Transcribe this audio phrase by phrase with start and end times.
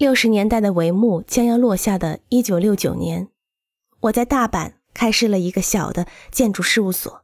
[0.00, 3.28] 六十年代的帷幕将要落下的一九六九年，
[4.00, 7.20] 我在大阪开设了一个小的建筑事务所。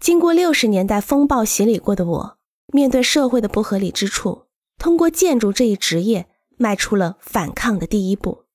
[0.00, 2.38] 经过六十年代风暴洗礼过的我，
[2.72, 4.46] 面对社会的不合理之处，
[4.78, 8.46] 通过建筑这一职业，迈出了反抗的第一步。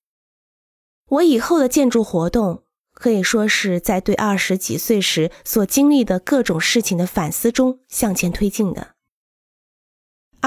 [1.07, 8.95] 我以后的建筑活动，可以说是在对二十几岁时所经历的各种事情的反思中向前推进的。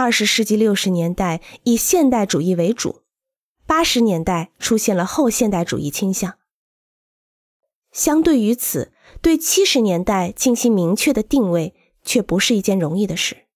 [0.01, 3.03] 二十世纪六十年代以现代主义为主，
[3.67, 6.39] 八十年代出现了后现代主义倾向。
[7.91, 11.75] 相对于此，对七十年代进行明确的定位
[12.05, 13.49] 却不是一件容易的事。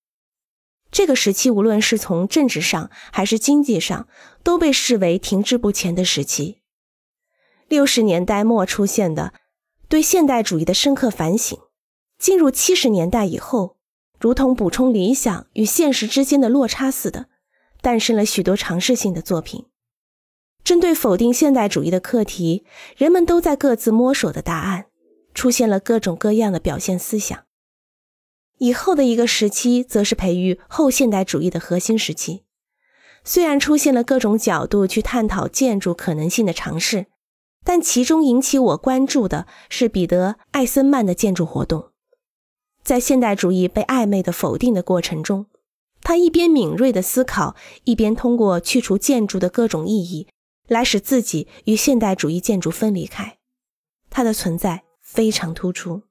[0.90, 4.08] 这个时期无论是从政治上还是经济上，
[4.42, 6.58] 都被视为停滞不前的时期。
[7.68, 9.32] 六十年代末出现的
[9.88, 11.56] 对现代主义的深刻反省，
[12.18, 13.76] 进入七十年代以后。
[14.22, 17.26] 如同补充理想与现实之间的落差似的，
[17.80, 19.66] 诞生了许多尝试性的作品。
[20.62, 22.64] 针对否定现代主义的课题，
[22.96, 24.86] 人们都在各自摸索的答案，
[25.34, 27.36] 出现了各种各样的表现思想。
[28.58, 32.44] 以后的一个时期，则是培育后现代主义的核心时期。
[33.24, 37.06] 虽然出现了各种角度去探讨建筑可能性的尝试，
[37.64, 41.91] 但其中引起我关注的是彼得·艾森曼的建筑活动。
[42.82, 45.46] 在现代主义被暧昧的否定的过程中，
[46.00, 50.26] 他一边敏锐的思考，一边通过去除建筑的各种意义，
[50.66, 53.38] 来使自己与现代主义建筑分离开。
[54.10, 56.02] 它的存在非常突出。